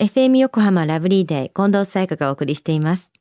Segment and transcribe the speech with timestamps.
[0.00, 3.12] FM 横浜ラブリーデー近藤彩香がお送りしています。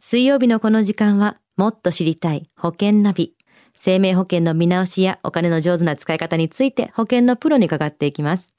[0.00, 3.34] 水曜日のこの時間は、もっと知りたい保険ナビ。
[3.74, 8.54] 生命保険の見直しやお金の上手な使い方について保険のプロに伺っていきます。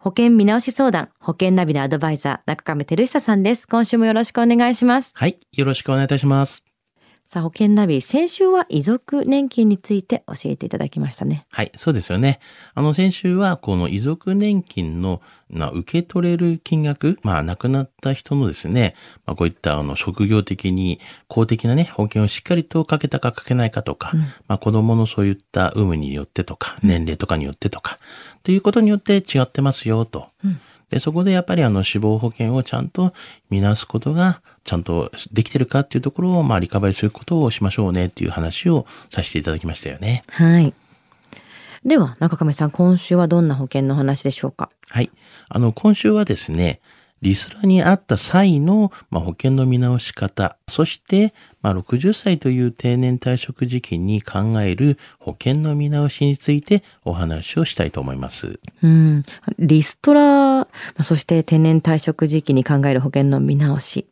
[0.00, 3.68] 保険見直し相談、保険ナビのアドバイザー、中亀照久さんです。
[3.68, 5.12] 今週もよろしくお願いします。
[5.14, 5.38] はい。
[5.56, 6.64] よろしくお願いいたします。
[7.32, 11.46] さあ、保険ナビ、先週は遺族年金について教えていただきましたね。
[11.52, 11.70] はい。
[11.76, 12.40] そうですよね。
[12.74, 20.98] あの、先週は、この遺族年金の、まあ、受け取れる金額、まあ、亡くなった人のですね、まあ、こういった、あの、職業的に
[21.28, 24.10] 公的なね、保険をしっかりとかけたかかけないかとか、
[24.48, 28.00] まあ、子供のそういった有無によってとか、年齢とかによってとか、
[28.42, 30.30] ということによって違ってますよ、と。
[30.90, 33.14] で、そこでやっぱりあの死亡保険をちゃんと
[33.48, 40.22] 見直すことが、ちゃんとできてるかっていうところを、まあ、リカバリーすることをしましょうねっていう話をさせていただきましたよね。
[40.28, 40.74] はい。
[41.84, 44.68] では、中亀さん、今週はどんな保険の話でしょうか？
[44.90, 45.10] はい。
[45.48, 46.80] あの、今週はですね、
[47.22, 58.58] リスラにあった際の、まあ、保険の見直し方、そして、まあ、60歳という定年退職時期に考える保険の見直しについてお話をしたいと思います。
[58.82, 59.22] うん。
[59.58, 64.06] リストラ、まあそして定年退職時期に考える保険の見直し。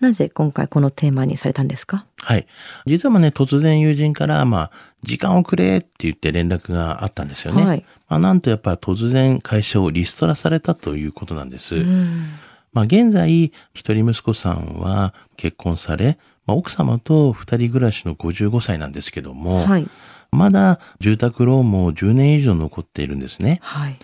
[0.00, 2.06] なぜ今回このテーマにされたんですか？
[2.22, 2.46] はい。
[2.86, 4.70] 実はまあね、突然友人から、まあ、
[5.02, 7.66] 時間をくれって言って連絡があったんですよね。
[7.66, 11.76] はいまあ、なんとやっぱ突然会社をリストラされたということなんです。
[11.76, 12.26] うん。
[12.72, 19.88] まあ、現在、一人息子さんは結婚され、まあ、奥様と二人暮らしの55歳なんですけども、はい。
[20.32, 23.60] まだ住宅ローンも10年以上残っているんですね。
[23.62, 23.96] はい。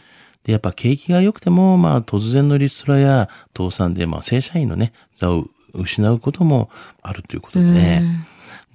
[0.44, 6.70] で、やっぱ景気が良くても、まあ突然のリストラや倒産で、まあ正社員のね、座を失うことも
[7.02, 8.26] あるということでね。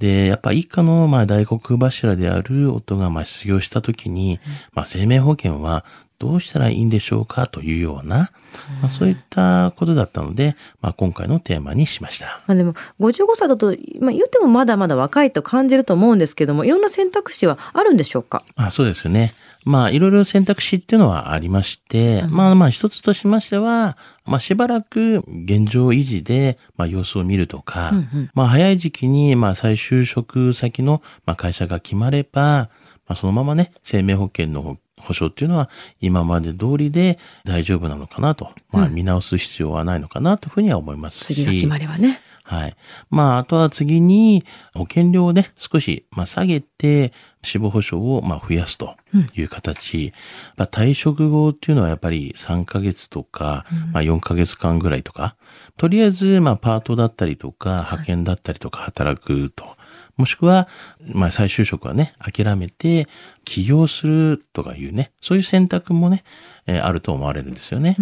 [0.02, 4.40] で、やっぱ一家の、まあ大黒柱である夫が、まあ失業した時に、
[4.74, 5.86] まあ生命保険は
[6.22, 8.32] どうしたらいいんでしょうかというような、
[8.80, 12.44] まあそういったことだったので、まあ今回のテーマにしました。
[12.46, 18.44] まあでも、55歳だと、まあ言ってもまだまだ若いと感じると思うんですけども、いろんな選択肢はあるんでしょうか？
[18.56, 19.34] あそうですね。
[19.64, 23.96] まあ、いろいろ選択肢っていうのはありまして、まあまあ一つとしましては、
[24.26, 27.94] まあしばらく現状維持で、まあ様子を見るとか、
[28.34, 32.70] まあ早い時期に、まあ再就職先の、まあ会社が決まれば、
[33.08, 35.70] まあそのままね、生命保険の保証っていうのは
[36.00, 41.36] 今まで通りで大丈夫なのかなと、まあ見直す必要はないのかなというふうには思いますし。
[41.36, 42.22] 次が決まればね。
[42.52, 42.76] はい。
[43.10, 44.44] まあ、あとは次に、
[44.76, 47.14] 保険料をね、少し、まあ、下げて、
[47.44, 48.98] 死亡保障を、まあ、増やすと
[49.36, 50.12] いう形。
[50.58, 55.38] まあ、退職後っていうのはやっぱり3ヶ月とか、まあ、4ヶ月間ぐらいとか、
[55.78, 59.78] とりあえず、まあ、パートだったりとか、派遣だったりとか働くと。
[60.18, 60.68] もしくは、
[61.14, 63.08] まあ、再就職はね、諦めて、
[63.46, 66.24] 起業するとかいうね、そういう選択もね、
[66.68, 67.96] えーあると思われるんですよね。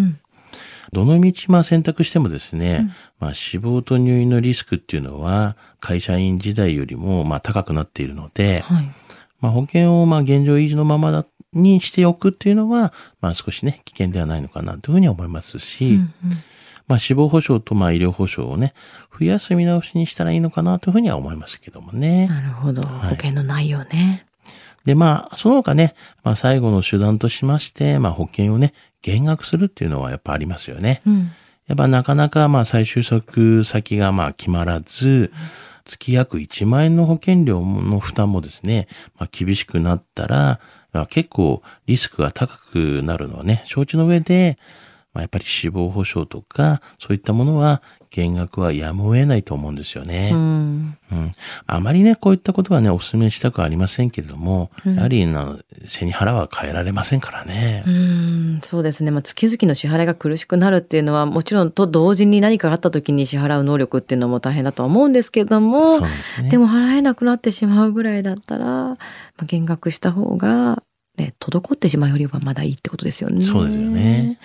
[0.92, 8.92] どの道まあ選択してもですね、まあ死亡と入院のリスクっていうのは会社員時代よりもまあ高くなっているので、はい。
[9.40, 16.00] まあ保険をまあ現状維持のままだにしておくっていうのは、まあ少しね、危険ではないのかなというふうに思いますし、
[16.90, 18.74] まあ死亡保障とまあ医療保障をね、
[19.18, 22.28] 増やす見直しにしたらいいのかなというふうには思いますけどもね。
[22.28, 22.82] なるほど。
[22.82, 24.26] 保険の内容ね。
[24.86, 28.74] で、まあ、その他ね、まあ最後の手段としまして、まあ保険をね、
[29.04, 31.04] 減額するっていうのはやっぱありますよね。
[31.06, 31.32] うん。
[31.68, 35.32] やっぱなかなかまあ再就職先がまあ決まらず、
[35.86, 38.88] 月約1万円の保険料の負担もですね、
[39.20, 40.60] まあ厳しくなったら、
[40.92, 44.58] まあ、結構リスクが高くなるのはね、承知の上で、
[45.14, 47.82] まあ、やっぱり死亡保障とか、そういったものは
[48.12, 50.30] 減額はやむを得ないと思うんですよね。
[50.34, 50.98] うん。
[51.12, 51.32] うん。
[51.68, 57.84] あまりね、こういったことはね、お勧めしたくはありませんけれども、やはりな、背に腹は変えられませんからね。
[57.88, 59.12] うん、そうですね。
[59.12, 66.50] まあ、月々の支払いが苦しくなるっていうのは、もちろんと同時に何かがあった時に支払う能力っていうのも大変だとは思うんですけども、ですね。
[66.50, 68.98] でも払えなくなってしまうぐらいだったら、ま
[69.38, 70.84] あ、減額した方が、
[71.18, 73.44] ね、滞ってしまうよりはまだいいってことですよね。
[73.44, 74.40] そうですよね。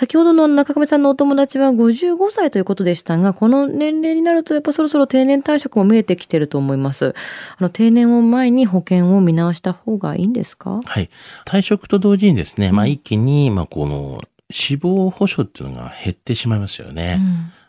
[0.00, 7.14] 先ほどの中亀さんのお友達は55歳ということでしたが、この年齢になるとやっぱそろそろ定年退職も見えてきてると思います。
[7.58, 10.80] あの定年を前に保険を見直した方がいいんですか？
[10.82, 11.10] はい。
[11.44, 17.20] 退職と同時にですね、まあ一気に、まあこの死亡保障っていうのが減ってしまいますよね。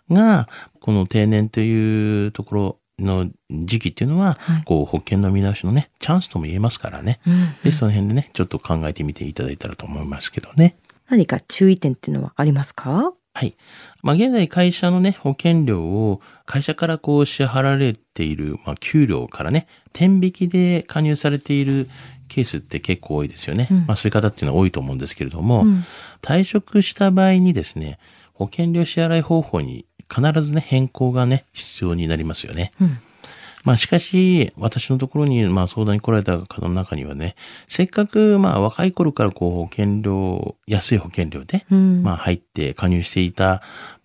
[0.09, 0.47] が、
[0.79, 7.19] この定年というところの時期っていうのは、はいこう保険の見直しのね、チャンスとも言えますからね。
[7.27, 10.77] うんで、その辺でね、ちょっと考えてみていただいたらと思いますけどね。
[11.11, 13.13] 何か注意点っていうのはありますか？
[13.33, 13.55] はい。
[14.01, 21.89] まあ、現在会社のね、保険料を会社からこう支払われている、まあ、給料からね、天引きで加入されている
[22.27, 23.67] ケースって結構多いですよね。
[23.69, 25.83] うんまあそういう方っていうのは多いと思うんですけれども、うん
[26.21, 27.99] 退職した場合にですね、
[28.33, 32.71] 保険料支払い方法に必ずね、変更がね、必要になりますよね。
[32.81, 32.97] うん
[33.63, 37.35] まあしかし、私のところにまあ相談に来られた方の中にはね、
[37.67, 42.03] せっかくまあ若い頃からこう保険料、安い保険料で、うん。
[42.03, 43.61] まあ入って加入していた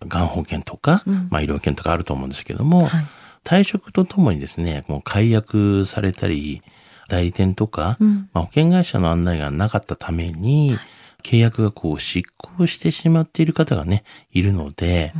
[0.07, 1.27] がん保険とか、うん。
[1.29, 3.05] まあ医療保険とかあると思うんですけども、はい。
[3.43, 6.61] 退職とともにですね、もう解約されたり、
[7.07, 8.29] 代理店とか、うん。
[8.33, 10.77] まあ、保険会社の案内がなかったために、
[11.23, 15.13] 契約がこう執行してしまっている方がね、いるので、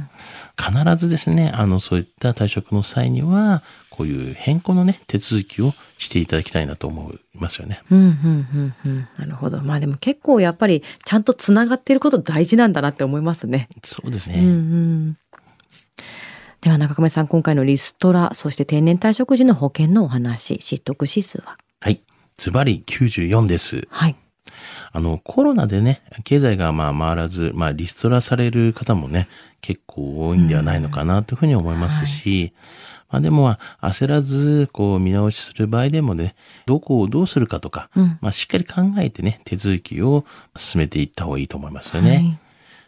[0.57, 7.81] 必ずですね、あの、そういった退職の際には、こういう変更のね、手続きをしていただきたいなと思いますよね。
[7.89, 13.67] うんうんうんうんなるほどまあでも結構やっぱりちゃんとつながっていること大事なんだなって思いますね。
[13.83, 14.39] そうですね。
[14.39, 15.17] うんうん
[16.61, 21.57] では中亀さん今回のリストラそして定年退職時の保険のお話失得指数は？
[21.81, 22.01] はい。
[22.37, 23.87] ズバリ94です。
[23.89, 24.15] はい。
[24.91, 29.27] あの、コロナでね、経済がまあ回らず、まあリストラされる方もね、
[29.61, 32.53] 結構多いんではないのかなというふうに思いますし、
[33.09, 36.35] まあでもまあ焦らず、こう見直しする場合でもね、
[36.65, 38.17] どこをどうするかとか、うん。
[38.21, 40.25] まあしっかり考えてね、手続きを
[40.55, 42.39] 進めていった方がいいと思いますよね。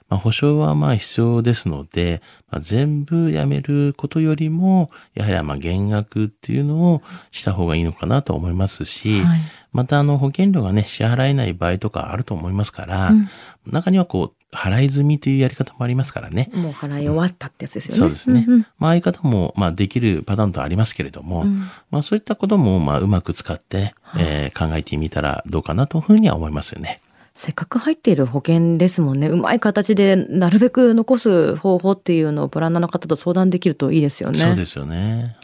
[0.10, 7.02] まあ、保証はまあ必要ですので、まあ、全部やめることよりも、やはりまあ減額っていうのを
[7.32, 9.40] した方がいいのかなと思いますし、はい
[9.72, 13.30] またあの保険料がね、支払えない場合とかあると思いますから、うん
[13.72, 16.50] 中にはこう、払い済みというやり方もありますからね。
[16.56, 18.00] もう払い終わったってやつですよね。
[18.00, 18.42] そうですね。
[18.42, 21.60] んんまあ、ああいう方も、まあ、できるパターンとありますけれども、うん
[21.92, 27.00] まあ、そういったことも、まあ、うまく使って、えー考えてみたらどうかなというふうには思いますよね。
[27.40, 29.30] せっかく入っている保険ですもんね。
[29.30, 34.40] うまい形でなるべく残す方法っていうのをプランナーの方と相談できるといいですよね。
[34.40, 35.38] そうですよね。